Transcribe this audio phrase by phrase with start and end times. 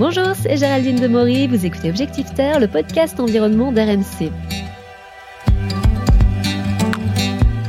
[0.00, 4.32] Bonjour, c'est Géraldine Demory, vous écoutez Objectif Terre, le podcast environnement d'RMC.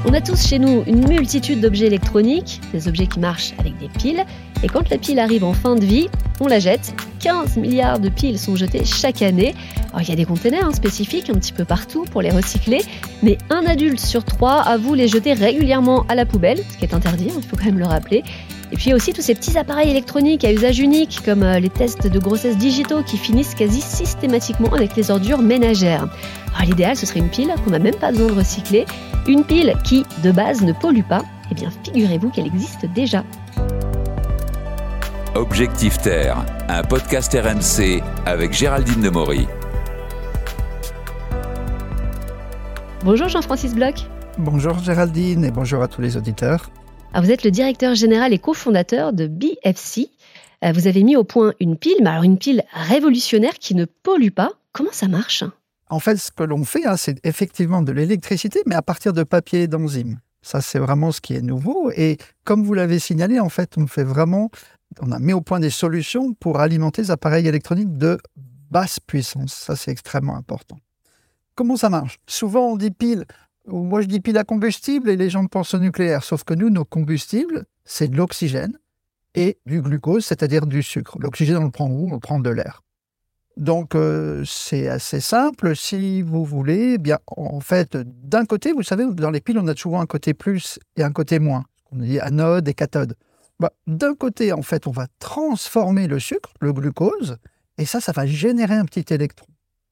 [0.06, 3.90] On a tous chez nous une multitude d'objets électroniques, des objets qui marchent avec des
[3.90, 4.24] piles,
[4.64, 6.08] et quand la pile arrive en fin de vie,
[6.40, 6.94] on la jette.
[7.20, 9.54] 15 milliards de piles sont jetées chaque année.
[10.00, 12.80] Il y a des containers hein, spécifiques un petit peu partout pour les recycler,
[13.24, 16.94] mais un adulte sur trois avoue les jeter régulièrement à la poubelle, ce qui est
[16.94, 18.24] interdit, hein, il faut quand même le rappeler.
[18.72, 21.44] Et puis il y a aussi tous ces petits appareils électroniques à usage unique, comme
[21.44, 26.08] euh, les tests de grossesse digitaux qui finissent quasi systématiquement avec les ordures ménagères.
[26.56, 28.86] Alors l'idéal, ce serait une pile qu'on n'a même pas besoin de recycler,
[29.28, 31.22] une pile qui, de base, ne pollue pas.
[31.52, 33.26] Eh bien, figurez-vous qu'elle existe déjà.
[35.36, 39.48] Objectif Terre, un podcast RMC avec Géraldine Demory.
[43.04, 44.06] Bonjour Jean-Francis Bloch.
[44.38, 46.70] Bonjour Géraldine et bonjour à tous les auditeurs.
[47.14, 50.10] Ah, vous êtes le directeur général et cofondateur de BFC.
[50.64, 53.84] Euh, vous avez mis au point une pile, mais alors une pile révolutionnaire qui ne
[53.84, 54.52] pollue pas.
[54.72, 55.44] Comment ça marche?
[55.90, 59.24] En fait, ce que l'on fait, hein, c'est effectivement de l'électricité, mais à partir de
[59.24, 60.22] papier et d'enzymes.
[60.42, 61.92] Ça, c'est vraiment ce qui est nouveau.
[61.98, 64.50] Et comme vous l'avez signalé, en fait, on fait vraiment,
[65.02, 68.20] on a mis au point des solutions pour alimenter les appareils électroniques de
[68.70, 69.52] basse puissance.
[69.54, 70.78] Ça, c'est extrêmement important.
[71.56, 72.20] Comment ça marche?
[72.26, 73.26] Souvent, on dit pile.
[73.72, 76.24] Moi, je dis pile à combustible et les gens pensent au nucléaire.
[76.24, 78.78] Sauf que nous, nos combustibles, c'est de l'oxygène
[79.34, 81.18] et du glucose, c'est-à-dire du sucre.
[81.20, 82.10] L'oxygène, on le prend où?
[82.10, 82.84] On le prend de l'air.
[83.58, 85.76] Donc, euh, c'est assez simple.
[85.76, 89.68] Si vous voulez, eh bien, en fait, d'un côté, vous savez, dans les piles, on
[89.68, 91.64] a souvent un côté plus et un côté moins.
[91.92, 93.16] On dit anode et cathode.
[93.60, 97.38] Bah, d'un côté, en fait, on va transformer le sucre, le glucose,
[97.78, 99.46] et ça, ça va générer un petit électron.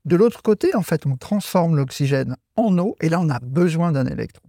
[0.09, 3.91] De l'autre côté, en fait, on transforme l'oxygène en eau et là, on a besoin
[3.91, 4.41] d'un électron.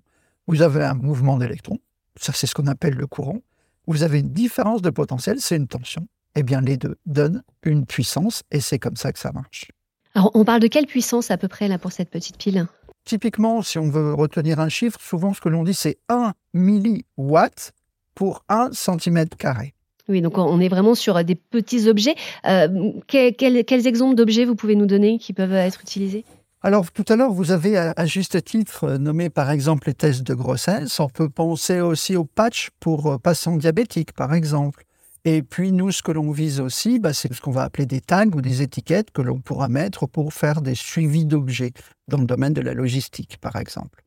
[0.47, 1.79] Vous avez un mouvement d'électrons,
[2.17, 3.41] ça c'est ce qu'on appelle le courant.
[3.87, 6.09] Vous avez une différence de potentiel, c'est une tension.
[6.35, 9.71] Eh bien, les deux donnent une puissance et c'est comme ça que ça marche.
[10.15, 12.67] Alors, on parle de quelle puissance à peu près là pour cette petite pile?
[13.05, 17.73] Typiquement, si on veut retenir un chiffre, souvent ce que l'on dit c'est 1 milliwatt
[18.15, 19.75] pour 1 cm carré.
[20.11, 22.17] Oui, donc on est vraiment sur des petits objets.
[22.45, 26.25] Euh, quels, exemples d'objets vous pouvez nous donner qui peuvent être utilisés?
[26.63, 30.35] Alors, tout à l'heure, vous avez à, juste titre nommé par exemple les tests de
[30.35, 30.99] grossesse.
[30.99, 34.85] On peut penser aussi aux patchs pour euh, patients diabétiques, par exemple.
[35.25, 38.01] Et puis, nous, ce que l'on vise aussi, bah, c'est ce qu'on va appeler des
[38.01, 41.73] tags ou des étiquettes que l'on pourra mettre pour faire des suivis d'objets
[42.09, 44.03] dans le domaine de la logistique, par exemple.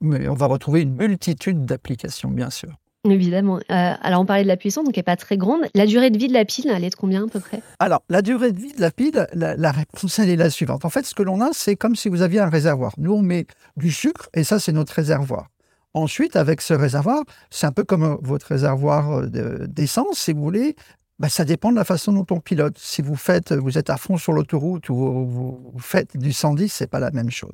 [0.00, 2.78] Mais on va retrouver une multitude d'applications, bien sûr.
[3.08, 3.56] Évidemment.
[3.56, 5.62] Euh, alors, on parlait de la puissance, donc elle n'est pas très grande.
[5.74, 7.60] La durée de vie de la pile, elle est de combien à peu près?
[7.80, 10.84] Alors, la durée de vie de la pile, la, réponse, elle est la suivante.
[10.84, 12.92] En fait, ce que l'on a, c'est comme si vous aviez un réservoir.
[12.98, 13.46] Nous, on met
[13.76, 15.48] du sucre et ça, c'est notre réservoir.
[15.94, 20.42] Ensuite, avec ce réservoir, c'est un peu comme euh, votre réservoir euh, d'essence, si vous
[20.42, 20.76] voulez.
[21.18, 22.78] Bah, ça dépend de la façon dont on pilote.
[22.78, 26.86] Si vous faites, vous êtes à fond sur l'autoroute ou vous faites du 110, c'est
[26.86, 27.52] pas la même chose.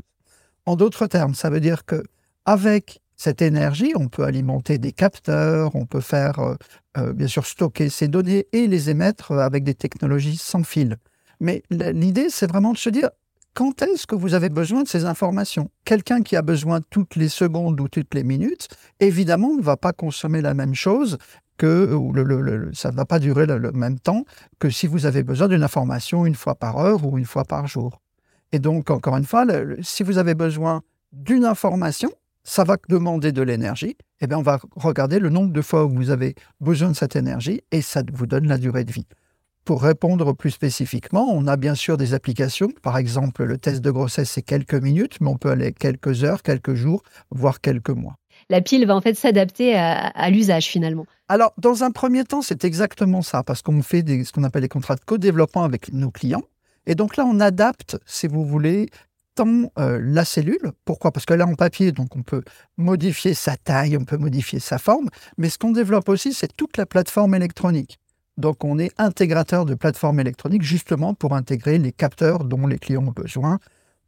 [0.66, 2.03] En d'autres termes, ça veut dire que
[2.44, 6.55] avec cette énergie, on peut alimenter des capteurs, on peut faire, euh,
[6.97, 10.97] euh, bien sûr, stocker ces données et les émettre avec des technologies sans fil.
[11.41, 13.11] Mais l'idée, c'est vraiment de se dire,
[13.55, 15.69] quand est-ce que vous avez besoin de ces informations?
[15.84, 18.69] Quelqu'un qui a besoin toutes les secondes ou toutes les minutes,
[19.01, 21.19] évidemment, ne va pas consommer la même chose
[21.56, 21.91] que
[22.73, 24.25] ça ne va pas durer le, même temps
[24.61, 27.67] que si vous avez besoin d'une information une fois par heure ou une fois par
[27.67, 28.00] jour.
[28.53, 29.45] Et donc, encore une fois,
[29.83, 32.11] si vous avez besoin d'une information,
[32.48, 33.97] ça va demander de l'énergie.
[34.20, 37.14] Eh bien, on va regarder le nombre de fois où vous avez besoin de cette
[37.14, 39.06] énergie et ça vous donne la durée de vie.
[39.66, 42.70] Pour répondre plus spécifiquement, on a bien sûr des applications.
[42.82, 46.42] Par exemple, le test de grossesse, c'est quelques minutes, mais on peut aller quelques heures,
[46.42, 48.14] quelques jours, voire quelques mois.
[48.48, 51.04] La pile va en fait s'adapter à, l'usage finalement.
[51.28, 54.69] Alors, dans un premier temps, c'est exactement ça, parce qu'on fait ce qu'on appelle des
[54.69, 56.44] contrats de co-développement avec nos clients.
[56.87, 58.88] Et donc là, on adapte, si vous voulez,
[59.41, 60.72] euh, la cellule.
[60.84, 61.12] Pourquoi?
[61.12, 62.43] Parce que là, en papier, donc on peut
[62.76, 66.76] modifier sa taille, on peut modifier sa forme, mais ce qu'on développe aussi, c'est toute
[66.76, 67.99] la plateforme électronique.
[68.37, 73.06] Donc on est intégrateur de plateformes électroniques justement pour intégrer les capteurs dont les clients
[73.06, 73.58] ont besoin.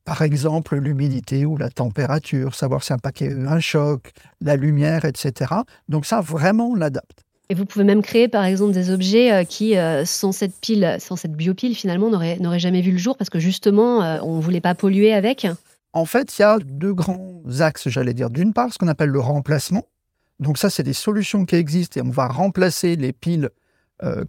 [0.05, 5.05] Par exemple, l'humidité ou la température, savoir si un paquet a un choc, la lumière,
[5.05, 5.53] etc.
[5.88, 7.25] Donc ça, vraiment, on l'adapte.
[7.50, 10.97] Et vous pouvez même créer, par exemple, des objets euh, qui, euh, sans cette pile,
[11.00, 14.41] sans cette biopile, finalement, n'auraient jamais vu le jour parce que justement, euh, on ne
[14.41, 15.49] voulait pas polluer avec.
[15.93, 18.31] En fait, il y a deux grands axes, j'allais dire.
[18.31, 19.85] D'une part, ce qu'on appelle le remplacement.
[20.38, 23.50] Donc ça, c'est des solutions qui existent et on va remplacer les piles,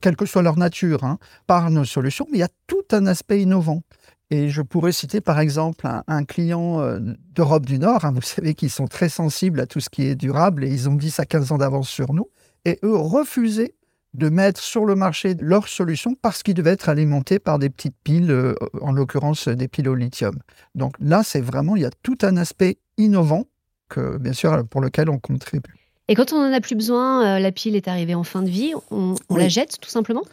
[0.02, 1.18] quelle que soit leur nature, hein,
[1.48, 2.28] par nos solutions.
[2.30, 3.84] Mais il y a tout un aspect innovant.
[4.32, 6.98] Et je pourrais citer par exemple un, client
[7.34, 10.16] d'Europe du Nord, hein, vous savez qu'ils sont très sensibles à tout ce qui est
[10.16, 12.28] durable et ils ont 10 à 15 ans d'avance sur nous
[12.66, 13.76] et eux refusaient
[14.14, 17.96] de mettre sur le marché leur solution parce qu'ils devaient être alimentés par des petites
[18.04, 20.38] piles, euh, en l'occurrence des piles au lithium.
[20.76, 23.46] Donc là, c'est vraiment, il y a tout un aspect innovant
[23.90, 25.76] que, bien sûr, pour lequel on contribue.
[26.08, 28.50] Et quand on n'en a plus besoin, euh, la pile est arrivée en fin de
[28.50, 30.24] vie, on, la jette tout simplement?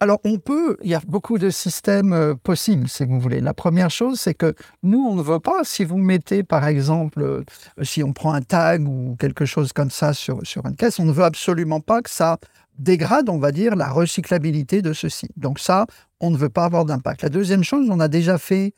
[0.00, 3.40] Alors, on peut, il y a beaucoup de systèmes euh, possibles, si vous voulez.
[3.40, 7.22] La première chose, c'est que nous, on ne veut pas, si vous mettez, par exemple,
[7.22, 7.44] euh,
[7.82, 11.12] si on prend un tag ou quelque chose comme ça sur, une caisse, on ne
[11.12, 12.38] veut absolument pas que ça
[12.78, 15.28] dégrade, on va dire, la recyclabilité de ceci.
[15.36, 15.86] Donc ça,
[16.20, 17.22] on ne veut pas avoir d'impact.
[17.22, 18.74] La deuxième chose, on a déjà fait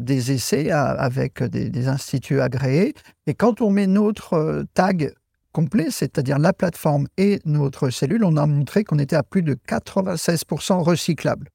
[0.00, 2.94] des essais avec des, des, instituts agréés,
[3.26, 5.12] et quand on met notre tag
[5.56, 9.54] complet, c'est-à-dire la plateforme et notre cellule, on a montré qu'on était à plus de
[9.54, 11.48] 96% recyclable.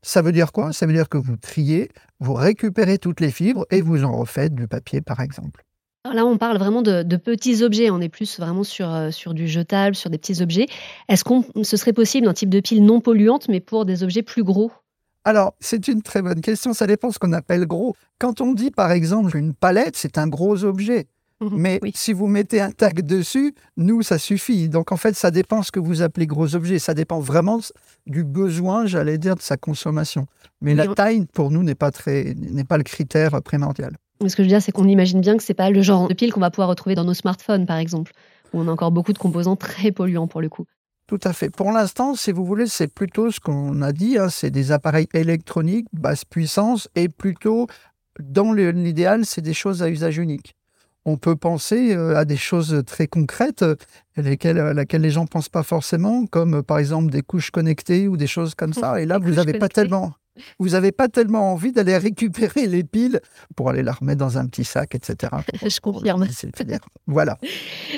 [0.00, 0.72] Ça veut dire quoi?
[0.72, 4.54] Ça veut dire que vous triez, vous récupérez toutes les fibres et vous en refaites
[4.54, 5.64] du papier, par exemple.
[6.10, 7.90] là, on parle vraiment de, petits objets.
[7.90, 10.66] On est plus vraiment sur, euh, sur du jetable, sur des petits objets.
[11.10, 14.22] Est-ce qu'on ce serait possible un type de pile non polluante, mais pour des objets
[14.22, 14.72] plus gros?
[15.24, 16.72] Alors, c'est une très bonne question.
[16.72, 17.94] Ça dépend ce qu'on appelle gros.
[18.18, 21.06] Quand on dit, par exemple, une palette, c'est un gros objet.
[21.42, 21.58] Mhm.
[21.58, 24.68] Mais si vous mettez un tag dessus, nous, ça suffit.
[24.68, 26.78] Donc en fait, ça dépend ce que vous appelez gros objet.
[26.78, 27.60] Ça dépend vraiment
[28.06, 30.26] du besoin, j'allais dire, de sa consommation.
[30.60, 33.96] Mais la taille, pour nous, n'est pas, très, n'est pas le critère primordial.
[34.24, 36.06] Ce que je veux dire, c'est qu'on imagine bien que ce n'est pas le genre
[36.06, 38.12] de pile qu'on va pouvoir retrouver dans nos smartphones, par exemple,
[38.52, 40.64] où on a encore beaucoup de composants très polluants pour le coup.
[41.08, 41.50] Tout à fait.
[41.50, 45.08] Pour l'instant, si vous voulez, c'est plutôt ce qu'on a dit, hein, c'est des appareils
[45.12, 47.66] électroniques, basse puissance, et plutôt,
[48.20, 50.54] dans l'idéal, c'est des choses à usage unique
[51.04, 53.76] on peut penser euh, à des choses très concrètes euh,
[54.16, 57.50] lesquelles, à laquelle les gens ne pensent pas forcément, comme euh, par exemple des couches
[57.50, 59.00] connectées ou des choses comme ça.
[59.00, 60.12] Et là, vous n'avez pas tellement...
[60.58, 63.20] Vous n'avez pas tellement envie d'aller récupérer les piles
[63.54, 65.30] pour aller la remettre dans un petit sac, etc.
[65.62, 66.26] Je confirme.
[67.06, 67.36] Voilà.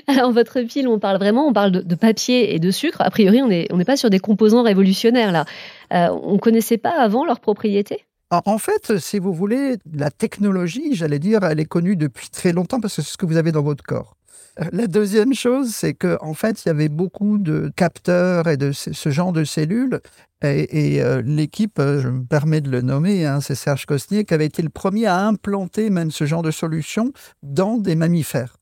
[0.09, 3.03] Alors, votre pile, on parle vraiment, on parle de, papier et de sucre.
[3.03, 5.45] A priori, on n'est on pas sur des composants révolutionnaires, là.
[5.93, 11.19] on ne connaissait pas avant leurs propriétés en fait, si vous voulez, la technologie, j'allais
[11.19, 13.63] dire, elle est connue depuis très longtemps parce que c'est ce que vous avez dans
[13.63, 14.17] votre corps.
[14.61, 18.57] Euh, la deuxième chose, c'est qu'en en fait, il y avait beaucoup de capteurs et
[18.57, 20.01] de ce genre de cellules.
[20.43, 24.35] Et, euh, l'équipe, euh, je me permets de le nommer, hein, c'est Serge Cosnier, qui
[24.35, 27.13] avait été le premier à implanter même ce genre de solution
[27.43, 28.57] dans des mammifères.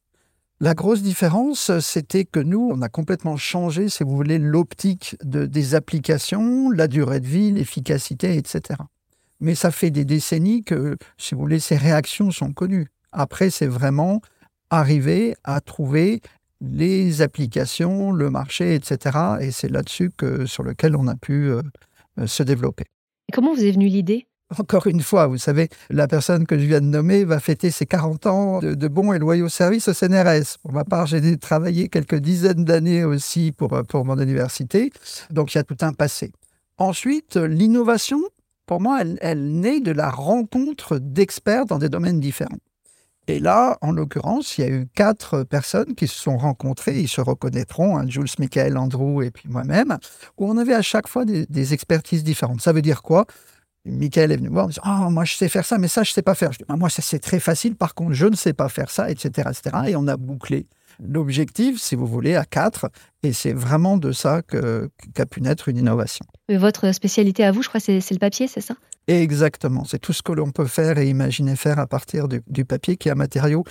[0.61, 5.44] La grosse différence, c'était que nous, on a complètement changé, si vous voulez, l'optique de,
[5.44, 8.79] des applications, la durée de vie, l'efficacité, etc.
[9.42, 12.86] Mais ça fait des décennies que, si vous voulez, ces réactions sont connues.
[13.10, 14.22] Après, c'est vraiment
[14.70, 16.20] arriver à trouver
[16.60, 19.18] les applications, le marché, etc.
[19.40, 21.60] Et c'est là-dessus que, sur lequel on a pu euh,
[22.20, 22.84] euh, se développer.
[23.28, 24.28] Et comment vous est venue l'idée?
[24.56, 27.86] Encore une fois, vous savez, la personne que je viens de nommer va fêter ses
[27.86, 30.58] 40 ans de, de bons et loyaux services au CNRS.
[30.62, 34.92] Pour ma part, j'ai travaillé quelques dizaines d'années aussi pour, pour mon université,
[35.30, 36.30] donc il y a tout un passé.
[36.78, 38.20] Ensuite, l'innovation,
[38.72, 42.56] pour moi, elle, naît de la rencontre d'experts dans des domaines différents.
[43.28, 47.08] Et là, en l'occurrence, il y a eu quatre personnes qui se sont rencontrées, ils
[47.08, 49.98] se reconnaîtront, hein, Jules, Michael, Andrew et puis moi-même,
[50.38, 52.62] où on avait à chaque fois des, expertises différentes.
[52.62, 53.26] Ça veut dire quoi?
[53.84, 56.12] Michael est venu me voir, me Ah, moi je sais faire ça, mais ça je
[56.12, 56.50] ne sais pas faire.
[56.52, 58.90] Je dis bah, Moi, ça c'est très facile, par contre, je ne sais pas faire
[58.90, 59.50] ça, etc.
[59.50, 59.76] etc.
[59.88, 60.66] Et on a bouclé
[61.06, 62.90] l'objectif, si vous voulez, à quatre.
[63.22, 66.25] Et c'est vraiment de ça qu'a pu naître une innovation.
[66.49, 68.75] Votre spécialité à vous, je crois, c'est le papier, c'est ça?
[69.09, 69.85] Exactement.
[69.85, 73.09] C'est tout ce que l'on peut faire et imaginer faire à partir du, papier, qui
[73.09, 73.64] est un matériau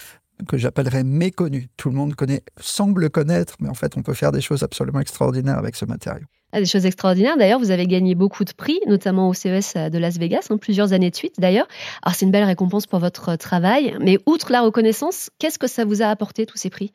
[0.47, 1.69] que j'appellerais méconnu.
[1.77, 4.99] Tout le monde connaît, semble connaître, mais en fait, on peut faire des choses absolument
[4.99, 6.25] extraordinaires avec ce matériau.
[6.53, 7.37] Ah, des choses extraordinaires.
[7.37, 10.91] D'ailleurs, vous avez gagné beaucoup de prix, notamment au CES de Las Vegas, hein, plusieurs
[10.91, 11.67] années de suite d'ailleurs.
[12.01, 13.95] Alors, c'est une belle récompense pour votre travail.
[14.01, 16.91] Mais outre la reconnaissance, qu'est-ce que ça vous a apporté, tous ces prix?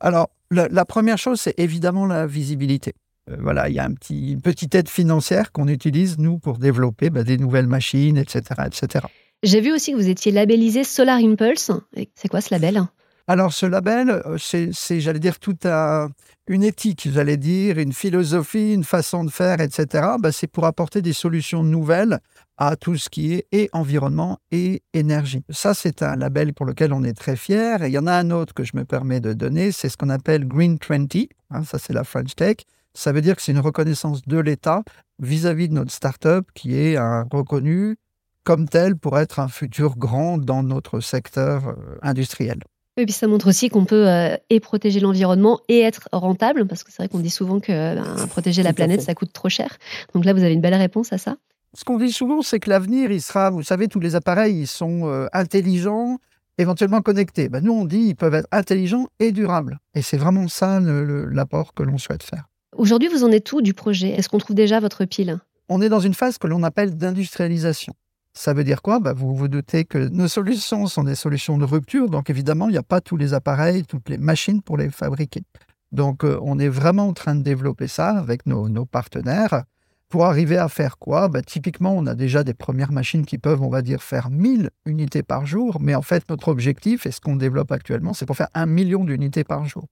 [0.00, 2.94] Alors, la, première chose, c'est évidemment la visibilité.
[3.30, 7.24] Euh, voilà, il y a une petite aide financière qu'on utilise, nous, pour développer bah,
[7.24, 8.42] des nouvelles machines, etc.
[8.66, 9.06] etc.
[9.42, 11.70] J'ai vu aussi que vous étiez labellisé Solar Impulse.
[12.14, 12.82] C'est quoi ce label?
[13.28, 16.10] Alors, ce label, euh, c'est, j'allais dire, tout un,
[16.46, 20.10] une éthique, j'allais dire, une philosophie, une façon de faire, etc.
[20.20, 22.20] Bah, c'est pour apporter des solutions nouvelles
[22.56, 25.42] à tout ce qui est environnement et énergie.
[25.50, 27.82] Ça, c'est un label pour lequel on est très fier.
[27.82, 29.96] Et il y en a un autre que je me permets de donner, c'est ce
[29.96, 31.06] qu'on appelle Green 20.
[31.50, 32.58] Hein, ça, c'est la French Tech.
[32.94, 34.84] Ça veut dire que c'est une reconnaissance de l'État
[35.18, 37.96] vis-à-vis de notre start-up qui est un reconnu
[38.44, 42.60] comme tel pour être un futur grand dans notre secteur euh, industriel.
[42.96, 46.82] Et puis ça montre aussi qu'on peut euh, et protéger l'environnement et être rentable, parce
[46.82, 49.76] que c'est vrai qu'on dit souvent que ben, protéger la planète, ça coûte trop cher.
[50.14, 51.36] Donc là, vous avez une belle réponse à ça
[51.76, 54.66] ce qu'on dit souvent, c'est que l'avenir, il sera, vous savez, tous les appareils, ils
[54.66, 56.18] sont euh, intelligents,
[56.56, 57.50] éventuellement connectés.
[57.50, 59.78] Ben, nous, on dit ils peuvent être intelligents et durables.
[59.94, 62.44] Et c'est vraiment ça l'apport que l'on souhaite faire.
[62.76, 64.08] Aujourd'hui, vous en êtes où du projet?
[64.08, 65.38] Est-ce qu'on trouve déjà votre pile?
[65.68, 67.92] On est dans une phase que l'on appelle d'industrialisation.
[68.36, 69.00] Ça veut dire quoi?
[69.00, 72.72] Bah, Vous vous doutez que nos solutions sont des solutions de rupture, donc évidemment, il
[72.72, 75.42] n'y a pas tous les appareils, toutes les machines pour les fabriquer.
[75.90, 79.64] Donc, euh, on est vraiment en train de développer ça avec nos, partenaires
[80.10, 81.28] pour arriver à faire quoi?
[81.28, 84.68] Bah, Typiquement, on a déjà des premières machines qui peuvent, on va dire, faire 1000
[84.84, 88.36] unités par jour, mais en fait, notre objectif, et ce qu'on développe actuellement, c'est pour
[88.36, 89.86] faire un million d'unités par jour.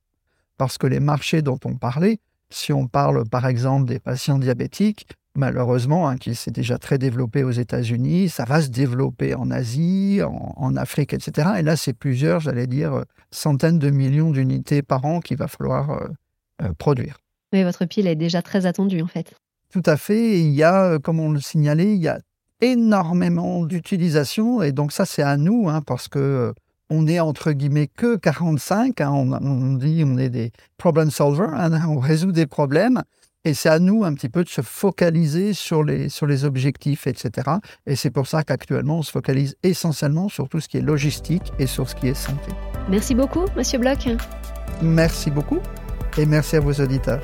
[0.59, 2.19] Parce que les marchés dont on parlait,
[2.51, 7.45] si on parle par exemple des patients diabétiques, malheureusement, hein, qui s'est déjà très développé
[7.45, 11.49] aux États-Unis, ça va se développer en Asie, en, Afrique, etc.
[11.59, 15.49] Et là, c'est plusieurs, j'allais dire, euh, centaines de millions d'unités par an qu'il va
[15.49, 16.09] falloir euh,
[16.63, 17.19] euh, produire.
[17.53, 19.35] Oui, votre pile est déjà très attendue, en fait.
[19.71, 20.41] Tout à fait.
[20.41, 22.19] il y a, comme on le signalait, il y a
[22.61, 24.63] énormément d'utilisation.
[24.63, 26.55] Et donc, ça, c'est à nous, hein, parce que
[26.91, 29.01] on est entre guillemets que 45.
[29.01, 31.53] Hein, on, dit on est des problem solvers,
[31.89, 33.03] on résout des problèmes.
[33.47, 37.07] Et c'est à nous un petit peu de se focaliser sur les, sur les objectifs,
[37.07, 37.59] etc.
[37.87, 41.53] Et c'est pour ça qu'actuellement, on se focalise essentiellement sur tout ce qui est logistique
[41.59, 42.51] et sur ce qui est santé.
[42.89, 44.09] Merci beaucoup, Monsieur Bloch.
[44.81, 45.59] Merci beaucoup
[46.17, 47.21] et merci à vos auditeurs.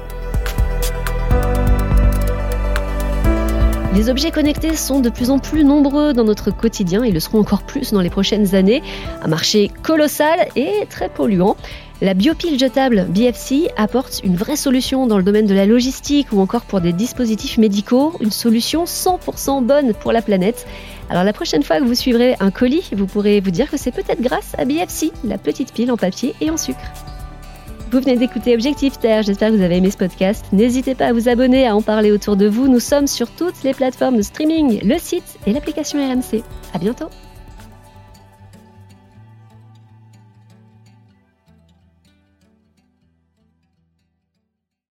[3.95, 7.41] Les objets connectés sont de plus en plus nombreux dans notre quotidien et le seront
[7.41, 8.83] encore plus dans les prochaines années.
[9.23, 11.57] Un marché colossal et très polluant.
[12.02, 16.40] La biopile jetable BFC apporte une vraie solution dans le domaine de la logistique ou
[16.40, 20.66] encore pour des dispositifs médicaux, une solution 100% bonne pour la planète.
[21.11, 23.92] Alors la prochaine fois que vous suivrez un colis, vous pourrez vous dire que c'est
[23.92, 26.80] peut-être grâce à BFC, la petite pile en papier et en sucre.
[27.92, 30.47] Vous venez d'écouter Objectif Terre, j'espère que vous avez aimé ce podcast.
[30.52, 32.66] N'hésitez pas à vous abonner, à en parler autour de vous.
[32.66, 36.42] Nous sommes sur toutes les plateformes de streaming, le site et l'application RMC.
[36.73, 37.11] À bientôt.